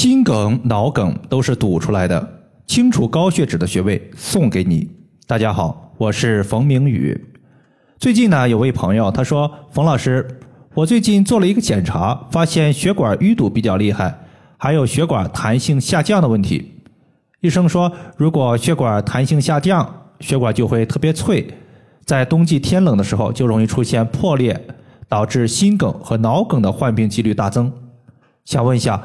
[0.00, 4.88] 心梗、脑梗都是堵出来的，清除高血脂的穴位送给你。
[5.26, 7.22] 大家好，我是冯明宇。
[7.98, 10.26] 最近呢，有位朋友他说：“冯老师，
[10.72, 14.18] 我最近做了一个检查，发现血管淤堵比较厉害，
[14.56, 16.80] 还有血管弹性下降的问题。
[17.42, 19.86] 医生说，如果血管弹性下降，
[20.20, 21.46] 血管就会特别脆，
[22.06, 24.58] 在冬季天冷的时候就容易出现破裂，
[25.10, 27.70] 导致心梗和脑梗的患病几率大增。
[28.46, 28.98] 想问一下。”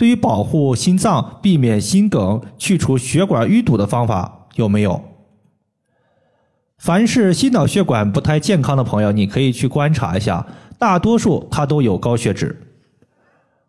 [0.00, 5.04] 对于保护心脏、避免心梗、去除血管淤堵的方法有没有？
[6.78, 10.46] 凡是心脑血管不太健康的朋友，你可以去观察一下，
[10.78, 12.62] 大多数他都有高血脂。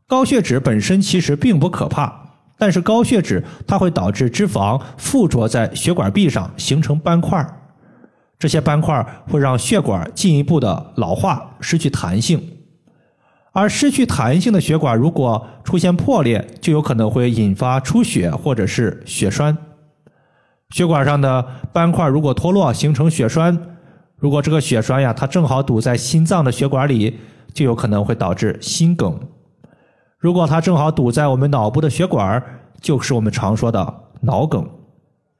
[0.07, 7.45] 高血脂本身其实并不可怕，但是高血脂它会导致脂肪附着在血管壁上，形成斑块
[8.39, 12.41] 这些斑块会让血管进一步的老化，失去弹性。
[13.53, 19.57] 而失去弹性的血管如果出现破裂，就有可能会引发出血或者是血栓。
[20.69, 23.77] 血管上的斑块如果脱落形成血栓，
[24.15, 27.19] 如果这个血栓呀，它正好堵在心脏的血管里，
[27.53, 29.19] 就有可能会导致心梗。
[30.17, 32.41] 如果它正好堵在我们脑部的血管，
[32.79, 34.65] 就是我们常说的脑梗。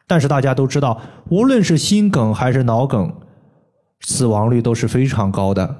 [0.05, 3.13] 但是大家都知道，无论是心梗还是脑梗，
[4.01, 5.73] 死亡率都是非常高的。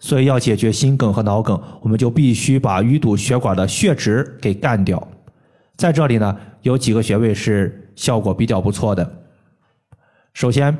[0.00, 5.06] 所以要解决心梗和脑梗，我们就必须把淤堵血管的血脂给干掉。
[5.76, 9.18] 在这里呢，有几个穴位是效果比较不错的。
[10.32, 10.76] 首先，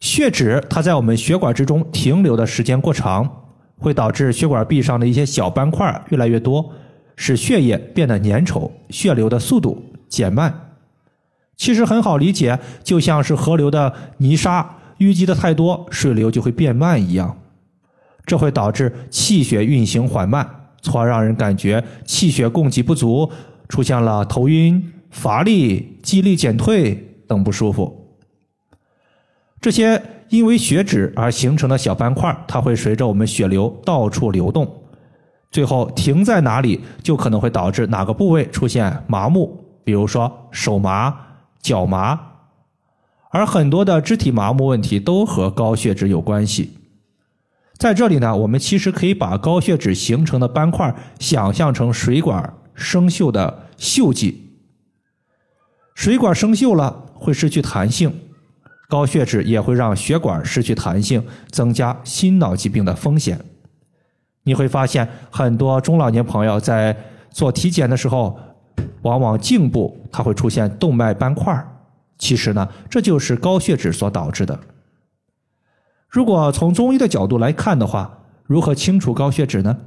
[0.00, 3.30] 血脂它在我们血管之中停留的时间过长，
[3.78, 6.72] 会导致血管壁上的一些小斑块越来越多，
[7.16, 10.72] 使血液变得粘稠，血流的速度减慢。
[11.56, 17.36] 其实很好理解，就像是河流的泥沙淤积的太多，水流就会变慢一样。
[18.26, 20.48] 这会导致气血运行缓慢，
[20.82, 23.30] 从而让人感觉气血供给不足，
[23.68, 28.16] 出现了头晕、乏力、记忆力减退等不舒服。
[29.60, 34.66] 这些因为血脂而形成的小斑块，它会随着我们血流到处流动，
[35.50, 41.14] 最后停在哪里，就可能会导致哪个部位出现麻木，比如说手麻、
[41.60, 42.18] 脚麻，
[43.30, 46.78] 而很多的肢体麻木问题都和高血脂有关系。
[47.80, 54.50] 在这里呢，我们其实可以把高血脂形成的斑块想象成水管生锈的锈迹。
[55.94, 58.14] 水管生锈了，会失去弹性，
[58.86, 63.40] 高血脂也会让血管失去弹性，增加心脑疾病的风险。
[64.42, 66.94] 你会发现，很多中老年朋友在
[67.30, 68.38] 做体检的时候，
[69.00, 71.66] 往往颈部它会出现动脉斑块
[72.18, 74.60] 其实呢，这就是高血脂所导致的。
[76.10, 79.78] 如果从中医的角度来看的话，如何清除高血脂呢？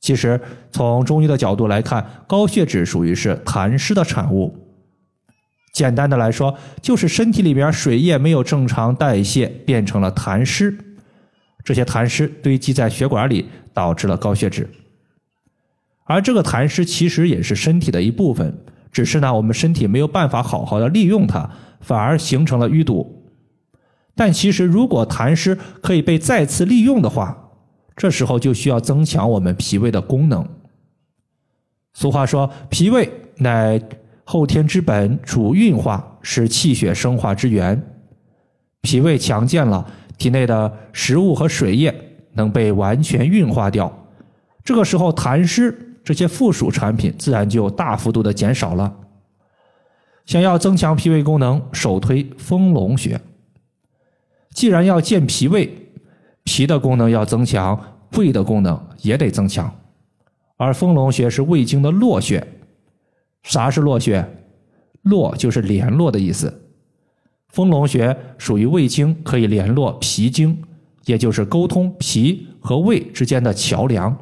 [0.00, 4.54] 其实从中医的角度来看，高血脂属于是痰湿的产物。
[5.74, 10.74] 简单的来说，就是身体里边水液没有正常代谢，变成了痰湿。
[11.62, 14.70] 这些痰湿堆积在血管里，导致了高血脂。
[16.04, 18.56] 而这个痰湿其实也是身体的一部分，
[18.90, 23.25] 只是呢我们身体没有办法好好的利用它，反而形成了淤堵。
[24.16, 27.50] 但其实，如果痰湿可以被再次利用的话，
[27.94, 30.48] 这时候就需要增强我们脾胃的功能。
[31.92, 33.80] 俗话说：“脾胃乃
[34.24, 37.80] 后天之本，主运化，是气血生化之源。”
[38.80, 41.94] 脾胃强健了，体内的食物和水液
[42.32, 43.90] 能被完全运化掉，
[44.64, 48.94] 这个时候痰湿这些附属产品自然就大幅度的减少了。
[50.24, 53.20] 想要增强脾胃功能，首推丰隆穴。
[54.56, 55.70] 既然要健脾胃，
[56.42, 57.78] 脾的功能要增强，
[58.16, 59.70] 胃的功能也得增强。
[60.56, 62.42] 而丰隆穴是胃经的络穴。
[63.42, 64.26] 啥是络穴？
[65.02, 66.62] 络就是联络的意思。
[67.50, 70.56] 丰隆穴属于胃经，可以联络脾经，
[71.04, 74.16] 也就是沟通脾和胃之间的桥梁。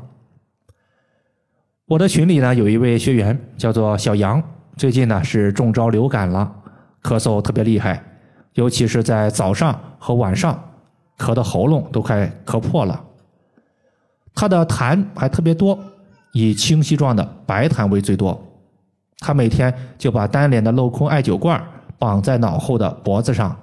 [1.87, 4.43] 我的群里呢有一位学员叫做小杨，
[4.76, 6.53] 最近呢是中招流感了，
[7.05, 8.05] 咳嗽特别厉害。
[8.55, 10.59] 尤其是在早上和晚上，
[11.19, 13.05] 咳的喉咙都快咳破了。
[14.35, 15.79] 他的痰还特别多，
[16.33, 18.41] 以清晰状的白痰为最多。
[19.19, 21.62] 他每天就把单脸的镂空艾灸罐
[21.99, 23.56] 绑在脑后的脖子上，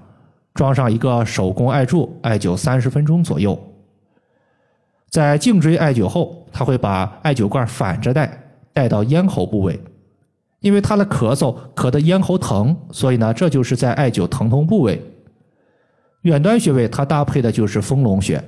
[0.54, 3.58] 装上一个手工艾柱，艾灸三十分钟左右。
[5.10, 9.80] 在颈椎艾灸后，他会把艾灸罐反着戴，戴到咽喉部位。
[10.62, 15.04] 因为他的咳嗽咳得咽喉疼，所以呢，这就是在艾灸疼痛部位。
[16.22, 18.44] 远端穴位，它搭配的就是丰隆穴。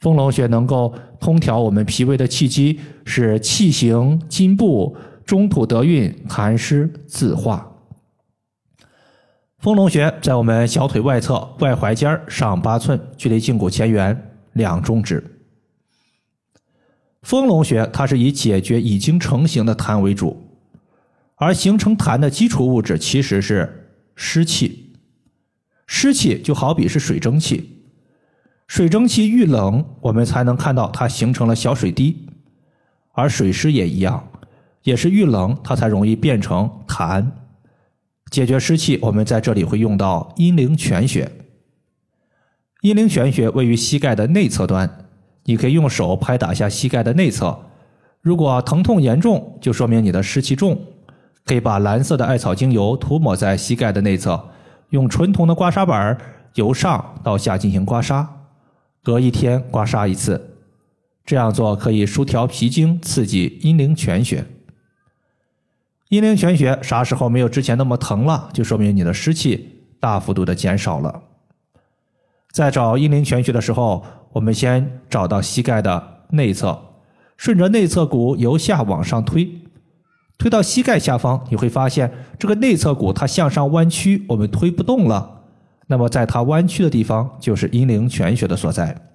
[0.00, 7.70] 丰隆穴能够通调我们脾胃的气机，使气行筋布，中土得运，痰湿自化。
[9.58, 15.22] 丰隆穴在我们小腿外侧外踝尖上八寸，距离胫骨前缘两中指。
[17.22, 20.43] 丰隆穴它是以解决已经成型的痰为主，
[21.36, 24.92] 而形成痰的基础物质其实是湿气。
[25.86, 27.82] 湿气就好比是水蒸气，
[28.66, 32.26] 水蒸气遇冷，我们才能看到它形成了小水滴，
[33.12, 34.28] 而水湿也一样，
[34.82, 37.26] 也是遇冷它才容易变成痰。
[38.30, 41.30] 解决湿气，我们在这里会用到阴陵泉穴。
[42.80, 45.06] 阴陵泉穴位于膝盖的内侧端，
[45.44, 47.66] 你可以用手拍打下膝盖的内侧，
[48.22, 50.82] 如果疼痛严重，就说明你的湿气重，
[51.44, 54.50] 可以把蓝色的艾草精油涂抹在膝盖的内侧。
[54.90, 56.16] 用纯铜的刮痧板
[56.54, 58.24] 由上到下进行刮痧，
[59.02, 60.58] 隔一天刮痧一次，
[61.24, 64.44] 这样做可以舒调脾经，刺激阴陵泉穴。
[66.10, 71.22] 阴陵泉穴啥时候没有之前那么疼了，就说明你的湿气大幅度的减少了。
[72.52, 76.80] 在找阴陵泉穴的时候，我们先找到膝盖的内侧，
[77.36, 79.63] 顺着内侧骨由下往上推。
[80.36, 85.44] 推到膝盖下方，你会发现这个内侧骨它向上弯曲，我们推不动了。
[85.86, 89.10] 那么在它弯曲的地方，就是阴陵泉穴的所在。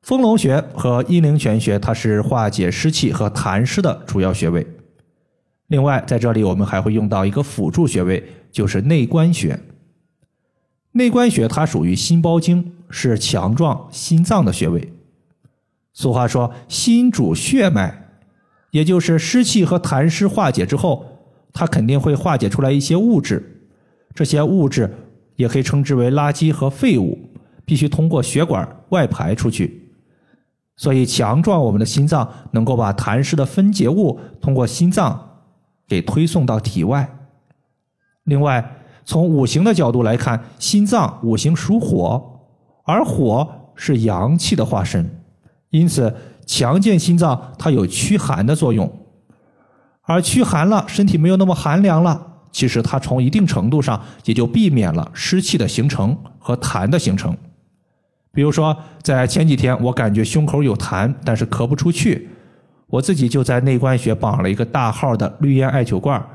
[0.00, 4.66] 丰隆穴和阴陵泉穴，它是化解湿气和痰湿的主要穴位。
[5.66, 9.60] 另外，在这里我们还会用到一个辅助穴位，就是内关穴。
[10.92, 14.94] 内关穴它属于心包经，是强壮心脏的穴位。
[15.92, 18.07] 俗话说，心主血脉。
[18.70, 21.04] 也就是湿气和痰湿化解之后，
[21.52, 23.70] 它肯定会化解出来一些物质，
[24.14, 24.94] 这些物质
[25.36, 27.18] 也可以称之为垃圾和废物，
[27.64, 29.88] 必须通过血管外排出去。
[30.76, 35.40] 所以，强壮我们的心脏，能够把痰湿的分解物通过心脏
[35.88, 37.08] 给推送到体外。
[38.24, 42.40] 另外，从五行的角度来看，心脏五行属火，
[42.84, 45.22] 而火是阳气的化身，
[45.70, 46.14] 因此。
[46.48, 48.90] 强健心脏，它有驱寒的作用，
[50.02, 52.26] 而驱寒了，身体没有那么寒凉了。
[52.50, 57.36] 其实它从一定程度上也就避免了湿气的形成和痰的形成。
[58.32, 62.30] 比如说，在前几天，我感觉胸口有痰，但是咳不出去，
[62.86, 66.26] 我自己就在内关穴绑了一个大号的绿烟艾灸罐，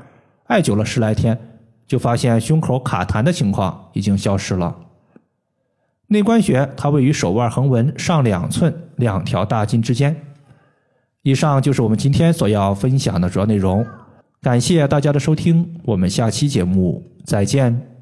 [0.46, 1.36] 艾灸了十来天，
[1.88, 4.76] 就发现胸口卡痰的情况已经消失了。
[6.08, 10.14] 内关穴它位于手腕横纹上两寸两条大筋之间。
[11.22, 13.84] 以上就是我们今天所要分享的主要内容，
[14.42, 17.93] 感谢大家的收听，我们下期节目再见。